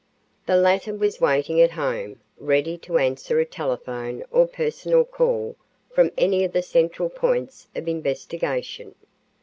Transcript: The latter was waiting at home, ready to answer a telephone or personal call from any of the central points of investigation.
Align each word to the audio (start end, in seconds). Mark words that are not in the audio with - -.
The 0.47 0.55
latter 0.55 0.95
was 0.95 1.21
waiting 1.21 1.61
at 1.61 1.69
home, 1.73 2.21
ready 2.39 2.75
to 2.75 2.97
answer 2.97 3.39
a 3.39 3.45
telephone 3.45 4.23
or 4.31 4.47
personal 4.47 5.05
call 5.05 5.55
from 5.93 6.09
any 6.17 6.43
of 6.43 6.53
the 6.53 6.63
central 6.63 7.07
points 7.07 7.67
of 7.75 7.87
investigation. 7.87 8.95